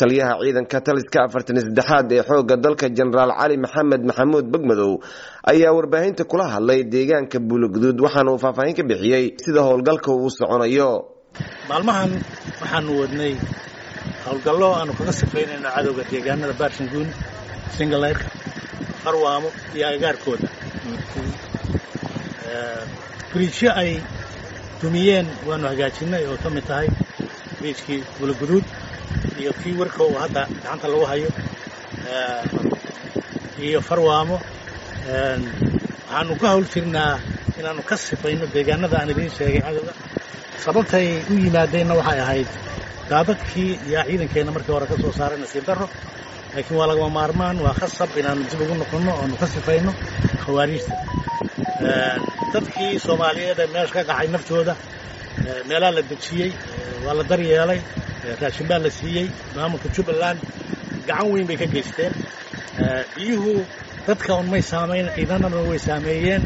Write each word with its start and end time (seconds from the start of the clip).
taliyaha 0.00 0.34
ciidanka 0.44 0.78
taliska 0.86 1.18
afartan 1.26 1.56
saddexaad 1.64 2.08
ee 2.16 2.22
xooga 2.28 2.56
dalka 2.64 2.86
jenaraal 2.98 3.32
cali 3.40 3.56
maxamed 3.64 4.02
maxamuud 4.08 4.46
begmadow 4.52 4.92
ayaa 5.52 5.72
warbaahinta 5.76 6.22
kula 6.30 6.44
hadlay 6.54 6.80
deegaanka 6.94 7.38
buuloguduud 7.48 7.98
waxaana 8.04 8.30
uu 8.34 8.38
faahfaahin 8.44 8.74
ka 8.78 8.82
bixiyey 8.90 9.24
sida 9.44 9.60
howlgalka 9.68 10.10
uu 10.20 10.30
soconayo. 10.38 10.90
Maalmahan 11.70 12.10
waxaanu 12.62 12.90
wadnay 13.02 13.32
howlgallo 14.26 14.68
aanu 14.78 14.92
kaga 14.98 15.12
sifaynayno 15.20 15.68
cadowga 15.76 16.02
deegaanada 16.12 16.54
barshanguun 16.60 17.08
singaleyrka 17.76 18.26
farwaamo 19.04 19.48
iyo 19.76 19.84
agagaarkooda 19.90 20.48
biriijyo 23.32 23.70
ay 23.82 23.90
dumiyeen 24.82 25.26
waanu 25.48 25.66
hagaajinay 25.70 26.22
oo 26.30 26.36
ka 26.44 26.48
mid 26.54 26.64
tahay 26.70 26.88
biriijkii 27.60 28.00
buuloguduud 28.18 28.64
iyo 29.40 29.52
kii 29.60 29.74
warka 29.80 30.00
oo 30.06 30.18
hadda 30.22 30.42
gacanta 30.52 30.86
lagu 30.92 31.04
hayo 31.10 31.28
iyo 33.66 33.80
farwaamo 33.88 34.36
waxaanu 36.08 36.34
ka 36.40 36.46
hawl 36.52 36.64
jirnaa 36.72 37.14
inaannu 37.58 37.82
ka 37.88 37.96
sifayno 38.06 38.44
deegaanada 38.54 38.96
aan 39.00 39.10
idiin 39.12 39.30
sheegay. 39.36 39.60
Cadowga 39.66 39.92
sababtay 40.64 41.06
u 41.30 41.34
yimaadeenna 41.44 41.94
waxay 42.00 42.20
ahayd 42.24 42.48
daadadkii 43.10 43.70
yaa 43.92 44.04
ciidankeenna 44.08 44.52
markii 44.56 44.72
hore 44.74 44.86
ka 44.90 44.96
soo 45.02 45.12
saaray 45.18 45.38
nasiib 45.42 45.64
darro. 45.68 45.86
Laakiin 46.54 46.76
waa 46.80 46.88
lagama 46.90 47.10
maarmaan 47.18 47.56
waa 47.64 47.74
khasab 47.80 48.10
inaannu 48.20 48.44
dib 48.50 48.60
ugu 48.64 48.74
noqonno 48.82 49.12
oonu 49.20 49.34
ka 49.40 49.46
sifayno 49.54 49.92
khawaariijta. 50.44 50.94
Dadkii 52.54 52.92
soomaaliyeed 53.06 53.58
ee 53.64 53.68
meesha 53.74 53.92
ka 53.96 54.02
qaxay 54.10 54.28
naftooda 54.34 54.74
meelaha 55.68 55.92
la 55.96 56.02
dejiyey 56.10 56.50
waa 57.04 57.14
la 57.18 57.24
daryeelay. 57.30 57.80
Raashin 58.40 58.66
baa 58.70 58.78
la 58.84 58.90
siiyey. 58.98 59.26
Maamulka 59.56 59.88
jubbaland 59.96 60.38
gacan 61.08 61.28
weyn 61.32 61.46
bay 61.48 61.56
ka 61.62 61.66
geysteen. 61.74 62.12
Biyuhu 63.16 63.52
dadka 64.06 64.32
un 64.40 64.46
may 64.52 64.62
saamayn 64.70 65.06
ciidanana 65.16 65.60
way 65.68 65.78
saameeyeen. 65.86 66.42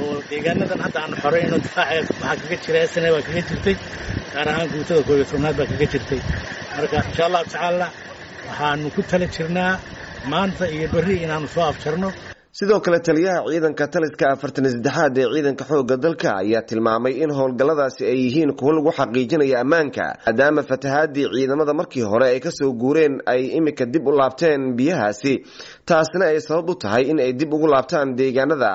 Oo 0.00 0.14
deegaanadan 0.30 0.80
hadda 0.84 0.98
aan 1.04 1.14
xorayno 1.22 1.56
difaaceed 1.64 2.06
waxaa 2.22 2.36
kaga 2.42 2.56
jira 2.64 2.80
sna 2.92 3.08
baa 3.14 3.22
kaga 3.28 3.42
jirtay. 3.48 3.76
Gaar 4.32 4.48
ahaan 4.50 4.68
guutada 4.72 5.02
koobiyo 5.06 5.24
tobnaad 5.30 5.56
baa 5.58 5.66
kaga 5.72 5.86
jirtay. 5.92 6.20
Marka 6.76 6.96
insha 7.08 7.22
allahu 7.28 7.44
tacaala 7.52 7.86
waxaanu 8.48 8.86
ku 8.94 9.00
tala 9.10 9.26
jirnaa 9.34 9.72
maanta 10.32 10.64
iyo 10.74 10.86
berri 10.94 11.14
inaannu 11.24 11.48
soo 11.54 11.64
afjarno 11.70 12.08
sidoo 12.52 12.80
kale 12.80 12.98
taliyaha 12.98 13.44
ciidanka 13.50 13.86
taliska 13.94 14.26
afartan 14.34 14.64
saddexaad 14.72 15.18
ee 15.18 15.26
ciidanka 15.34 15.64
xooga 15.70 15.96
dalka 16.04 16.30
ayaa 16.42 16.62
tilmaamay 16.70 17.12
in 17.22 17.30
howlgalladaasi 17.38 18.02
ay 18.12 18.18
yihiin 18.24 18.52
kuwo 18.58 18.72
lagu 18.76 18.90
xaqiijinaya 18.98 19.56
ammaanka 19.64 20.04
maadaama 20.26 20.62
fatahaadii 20.70 21.26
ciidamada 21.34 21.72
markii 21.80 22.02
hore 22.10 22.26
ay 22.32 22.40
ka 22.46 22.50
soo 22.58 22.72
guureen 22.82 23.14
ay 23.32 23.42
imika 23.58 23.84
dib 23.92 24.06
u 24.08 24.12
laabteen 24.20 24.62
biyahaasi. 24.76 25.34
Taasina 25.88 26.24
ay 26.32 26.40
sabab 26.46 26.70
u 26.70 26.74
tahay 26.82 27.04
in 27.10 27.18
ay 27.26 27.32
dib 27.40 27.52
ugu 27.54 27.66
laabtaan 27.74 28.16
deegaanada 28.18 28.72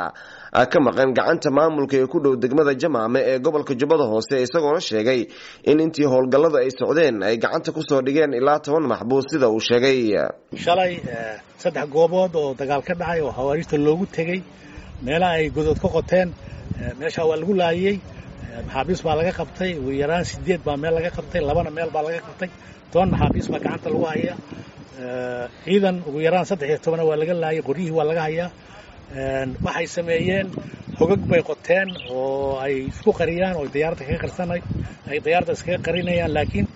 ka 0.72 0.80
maqan 0.86 1.10
gacanta 1.18 1.50
maamulka 1.58 1.96
ee 2.02 2.08
ku 2.14 2.18
dhow 2.24 2.34
degmada 2.44 2.74
jamaame 2.82 3.20
ee 3.32 3.38
gobolka 3.46 3.74
jubbada 3.82 4.06
hoose 4.12 4.36
isagoona 4.46 4.80
sheegay 4.90 5.22
in 5.70 5.78
intii 5.86 6.08
howlgallada 6.14 6.58
ay 6.64 6.70
socdeen 6.80 7.16
ay 7.28 7.36
gacanta 7.44 7.70
ku 7.76 7.82
soo 7.90 8.02
dhigeen 8.06 8.32
ilaa 8.40 8.60
toban 8.66 8.86
maxbuus 8.92 9.26
sida 9.32 9.48
uu 9.56 9.60
sheegay. 9.68 10.00
Shalay 10.64 10.94
saddex 11.62 11.86
goobood 11.96 12.34
oo 12.42 12.50
dagaal 12.60 12.82
ka 12.88 12.94
dhacay 13.02 13.20
oo 13.26 13.32
hawaariijta 13.38 13.78
loogu 13.86 14.06
tegey 14.18 14.40
meelaha 15.06 15.34
ay 15.40 15.46
godood 15.58 15.80
ka 15.84 15.90
qoteen 15.98 16.30
meeshaa 17.00 17.26
waa 17.30 17.36
lagu 17.42 17.54
laayey 17.62 17.96
maxaabiis 18.68 19.02
baa 19.06 19.16
laga 19.20 19.32
qabtay 19.40 19.72
ugu 19.80 19.92
yaraan 20.02 20.24
sideed 20.32 20.62
baa 20.68 20.78
meel 20.82 20.94
laga 20.98 21.10
qabtay 21.18 21.42
labana 21.50 21.70
meel 21.78 21.90
baa 21.96 22.04
laga 22.08 22.20
qabtay 22.28 22.50
toban 22.92 23.10
maxaabiis 23.14 23.48
baa 23.54 23.60
gacanta 23.66 23.88
lagu 23.94 24.06
haya 24.12 24.34
ciidan 25.66 25.96
ugu 26.08 26.20
yaraan 26.28 26.46
saddex 26.50 26.70
iyo 26.72 26.80
tobana 26.86 27.04
waa 27.10 27.18
laga 27.22 27.34
laayay 27.44 27.62
qoryihii 27.68 27.92
waa 27.98 28.08
laga 28.10 28.22
hayaa 28.28 28.50
waxay 29.14 29.88
sameeyeen 29.88 30.48
hogag 31.00 31.22
bay 31.30 31.42
qoteen 31.50 31.90
oo 32.10 32.58
ay 32.60 32.74
isku 32.90 33.12
qariyaan 33.20 33.56
oo 33.60 33.66
diyaaradda 33.74 34.04
kaga 34.08 34.20
qarsan 34.26 34.50
ay 35.12 35.18
diyaaradda 35.26 35.54
iskaga 35.58 35.80
qarinayaan. 35.88 36.34
Laakiin 36.34 36.68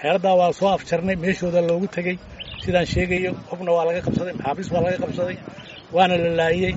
xeeladdaa 0.00 0.34
waa 0.40 0.52
soo 0.58 0.68
afjarnay 0.76 1.16
meeshooda 1.24 1.60
loogu 1.68 1.86
tegey 1.96 2.16
sidaan 2.64 2.86
sheegayo 2.92 3.30
hogna 3.50 3.70
waa 3.76 3.84
laga 3.88 4.00
qabsaday 4.06 4.34
maxaabiis 4.38 4.68
baa 4.72 4.82
laga 4.86 4.98
qabsaday 5.04 5.36
waana 5.96 6.14
la 6.24 6.30
laayey 6.40 6.72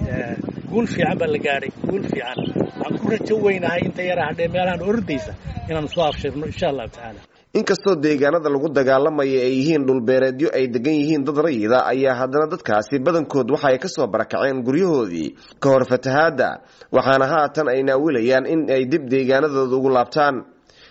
guul 0.72 0.88
fiican 0.94 1.18
baa 1.22 1.30
la 1.34 1.40
gaadhay 1.46 1.72
guul 1.90 2.04
fiican. 2.12 2.38
Waxaan 2.80 3.00
ku 3.02 3.08
rajo 3.14 3.36
weynahay 3.46 3.82
inta 3.88 4.02
yara 4.10 4.24
hadhee 4.30 4.48
meelahan 4.56 4.82
ordaysa 4.90 5.32
inaanu 5.70 5.88
soo 5.96 6.04
afshirno 6.10 6.46
insha 6.52 6.68
allahu 6.72 6.90
tacaala 6.96 7.20
inkastoo 7.60 7.96
deegaanada 8.04 8.50
lagu 8.54 8.68
dagaalamaya 8.78 9.40
ay 9.48 9.54
yihiin 9.60 9.86
dhulbeereedyo 9.88 10.48
ay 10.58 10.66
degan 10.74 10.94
yihiin 11.00 11.24
dad 11.28 11.38
rayida 11.46 11.78
ayaa 11.92 12.16
haddana 12.20 12.48
dadkaasi 12.52 13.00
badankood 13.06 13.48
waxa 13.54 13.68
ay 13.72 13.78
ka 13.80 13.88
soo 13.88 14.08
barakaceen 14.14 14.60
guryahoodii. 14.68 15.30
Ka 15.64 15.70
hor 15.72 15.86
fatahaadda 15.92 16.50
waxaana 16.92 17.26
haatan 17.34 17.68
ay 17.74 17.84
naawilayaan 17.88 18.46
in 18.54 18.68
ay 18.76 18.84
dib 18.92 19.08
deegaanadooda 19.14 19.72
ugu 19.78 19.90
laabtaan 19.98 20.36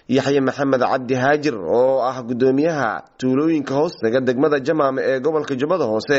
yaxye 0.09 0.41
maxamed 0.41 0.81
cabdi 0.85 1.15
haajir 1.17 1.55
oo 1.57 2.03
ah 2.05 2.21
guddoomiyaha 2.29 2.91
tuulooyinka 3.19 3.75
hoostaga 3.75 4.21
degmada 4.21 4.59
jamaame 4.67 5.01
ee 5.11 5.19
gobolka 5.21 5.55
jubbada 5.61 5.85
hoose 5.93 6.19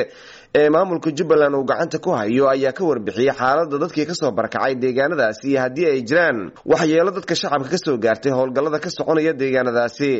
ee 0.59 0.69
maamulka 0.69 1.11
jubbaland 1.17 1.53
uu 1.55 1.63
gacanta 1.69 1.99
ku 2.01 2.09
hayo 2.17 2.49
ayaa 2.49 2.73
ka 2.73 2.83
warbixiyey 2.89 3.29
xaaladda 3.39 3.77
dadkii 3.83 4.05
ka 4.09 4.15
soo 4.17 4.31
barakacay 4.31 4.73
deegaanadaasi 4.75 5.45
iyo 5.51 5.59
haddii 5.61 5.85
ay 5.91 6.01
jiraan. 6.01 6.51
Waxyeelo 6.65 7.11
dadka 7.13 7.35
shacabka 7.35 7.69
ka 7.69 7.77
soo 7.77 7.97
gaartay 7.97 8.31
howlgallada 8.33 8.79
ka 8.81 8.89
soconaya 8.89 9.33
deegaanadaasi. 9.41 10.11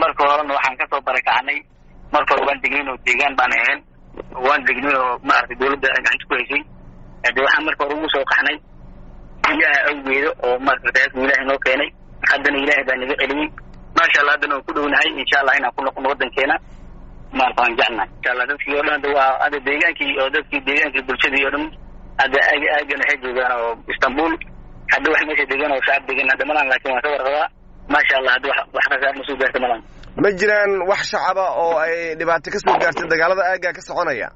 Marka 0.00 0.22
horena 0.30 0.52
waxaan 0.56 0.76
ka 0.80 0.86
soo 0.92 1.00
barakacnay 1.06 1.58
marka 2.14 2.32
hore 2.34 2.44
waan 2.48 2.60
degnayn 2.64 2.88
oo 2.92 2.96
deegaan 3.06 3.34
baan 3.38 3.52
ahayn. 3.58 3.80
Waan 4.46 4.62
degnay 4.68 4.96
oo 4.96 5.20
maaragtay 5.28 5.56
dawladda 5.60 5.88
gacanta 5.96 6.24
ku 6.28 6.34
haysay. 6.38 6.62
De 7.34 7.40
waxaan 7.44 7.64
marka 7.68 7.82
hore 7.84 7.94
ugu 8.00 8.08
soo 8.14 8.24
qaxnay. 8.32 8.56
Biyaha 9.44 9.78
awgeeda 9.90 10.30
oo 10.46 10.56
maarata 10.64 10.88
ilaahay 11.20 11.44
noo 11.50 11.58
keenay 11.66 11.90
haddana 12.30 12.56
ilaahay 12.62 12.84
baa 12.88 12.96
naga 13.02 13.14
celiyey 13.20 13.48
maasha 13.98 14.18
allah 14.22 14.34
haddana 14.36 14.54
waan 14.56 14.64
ku 14.68 14.72
dhownahay 14.76 15.08
insha 15.22 15.36
allah 15.42 15.54
inaan 15.58 15.72
ku 15.76 15.80
noqono 15.86 16.06
waddankeena 16.12 16.56
maarata 17.38 17.60
waan 17.62 17.74
jecnahay 17.80 18.08
insha 18.16 18.30
allah 18.32 18.46
dadkii 18.50 18.74
oo 18.78 18.82
dhan 18.86 18.94
hadda 18.96 19.08
waa 19.18 19.30
hadda 19.44 19.58
deegaankii 19.68 20.12
oo 20.22 20.28
dadkii 20.36 20.60
deegaankii 20.68 21.02
bulshadii 21.08 21.44
oo 21.46 21.52
dhan 21.54 21.64
hadda 22.22 22.38
aaga 22.50 22.66
aagan 22.78 22.98
waxay 23.02 23.18
joogaan 23.24 23.52
oo 23.60 23.70
istanbul. 23.94 24.32
Hadda 24.92 25.06
wax 25.12 25.20
meesha 25.28 25.44
degan 25.52 25.70
oo 25.74 25.80
shacab 25.86 26.02
degan 26.08 26.26
hadda 26.32 26.44
malan 26.50 26.66
laakiin 26.70 26.92
waan 26.94 27.02
ka 27.04 27.08
warqabaa 27.14 27.48
maasha 27.94 28.14
allah 28.20 28.32
hadda 28.36 28.48
wax 28.76 28.84
khasaar 28.90 29.14
ma 29.18 29.22
soo 29.28 29.36
gaarta 29.40 29.58
malan 29.64 29.80
ma 30.22 30.28
jiraan 30.40 30.72
wax 30.90 31.00
shacaba 31.12 31.44
oo 31.62 31.74
ay 31.84 31.94
dhibaato 32.20 32.48
ka 32.54 32.58
soo 32.64 32.76
gaartay 32.82 33.06
dagaalada 33.12 33.42
aagga 33.50 33.70
ka 33.76 33.82
soconaya 33.88 34.28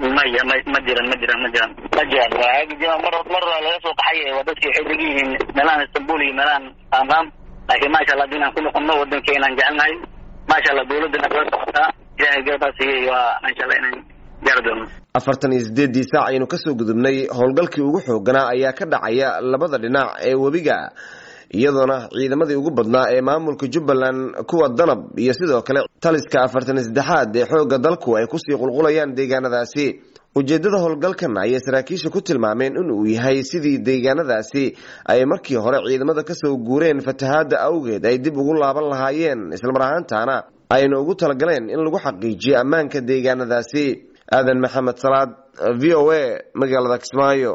maya 0.00 0.42
ma 0.48 0.54
ma 0.72 0.78
jiran 0.86 1.06
ma 1.10 1.16
jiran 1.20 1.38
ma 1.44 1.48
jiran 1.54 1.70
ma 1.96 2.02
jiran 2.10 3.00
mar 3.04 3.14
mar 3.32 3.42
laga 3.64 3.78
soo 3.84 3.94
qaxay 4.00 4.18
waa 4.36 4.44
dadkii 4.48 4.68
waxay 4.68 4.84
degan 4.88 5.00
yihiin. 5.08 5.30
Meelahan 5.56 5.80
istanbul 5.86 6.20
iyo 6.26 6.34
meelahan 6.38 6.64
qaanqaam 6.92 7.26
laakiin 7.68 7.92
maasha 7.94 8.12
allah 8.14 8.26
haddii 8.26 8.38
inaan 8.40 8.52
ku 8.56 8.60
noqono 8.66 8.92
waddankeenaan 9.00 9.52
jecelnahay 9.58 9.92
maasha 10.50 10.68
allah 10.72 10.84
dawladdana 10.90 11.28
kala 11.32 11.44
socotaa 11.52 11.88
ilaahay 12.18 12.42
garbaasiiyey 12.48 13.02
waa 13.10 13.40
insha 13.50 13.62
allah 13.64 13.78
inaan 13.80 13.96
gaari 14.46 14.62
doono. 14.66 14.84
Afartan 15.18 15.52
iyo 15.56 15.62
sideeddii 15.68 16.04
saac 16.12 16.28
aynu 16.30 16.46
ka 16.52 16.56
soo 16.64 16.74
gudubnay 16.80 17.16
howlgalkii 17.38 17.82
ugu 17.88 18.00
xooganaa 18.06 18.46
ayaa 18.54 18.72
ka 18.78 18.84
dhacaya 18.92 19.28
labada 19.52 19.78
dhinac 19.84 20.08
ee 20.28 20.34
webiga 20.44 20.76
iyadoona 21.54 22.08
ciidamadii 22.12 22.54
ugu 22.60 22.70
badnaa 22.70 23.06
ee 23.14 23.20
maamulka 23.20 23.66
jubbaland 23.74 24.34
kuwa 24.46 24.68
danab 24.68 25.18
iyo 25.18 25.32
sidoo 25.34 25.62
kale 25.62 25.80
taliska 26.00 26.42
afartan 26.42 26.78
saddexaad 26.84 27.36
ee 27.36 27.44
xoogga 27.50 27.78
dalku 27.78 28.16
ay 28.18 28.26
ku 28.26 28.38
sii 28.38 28.56
qulqulayaan 28.62 29.14
deegaanadaasi. 29.18 29.86
Ujeeddada 30.36 30.78
howlgalkan 30.84 31.32
ayay 31.42 31.60
saraakiisha 31.66 32.10
ku 32.14 32.20
tilmaameen 32.20 32.76
in 32.76 32.90
uu 32.92 33.06
yahay 33.06 33.42
sidii 33.50 33.78
deegaanadaasi 33.78 34.64
ay 35.12 35.24
markii 35.24 35.56
hore 35.64 35.78
ciidamada 35.88 36.22
ka 36.28 36.34
soo 36.34 36.56
guureen 36.66 37.00
fatahaadda 37.00 37.56
awgeed 37.68 38.04
ay 38.10 38.18
dib 38.18 38.36
ugu 38.36 38.54
laaban 38.54 38.84
lahaayeen. 38.92 39.40
Islamar 39.56 39.82
ahaantaana 39.82 40.36
ayna 40.76 41.00
ugu 41.00 41.14
talagaleen 41.14 41.70
in 41.70 41.80
lagu 41.84 41.96
xaqiijiyo 42.06 42.54
ammaanka 42.62 43.00
deegaanadaasi. 43.00 43.84
Aadan 44.36 44.60
maxamed 44.64 44.96
salaad 45.04 45.30
v 45.80 45.94
o 45.94 46.10
a 46.10 46.20
magaalada 46.60 46.98
kismaayo 47.02 47.52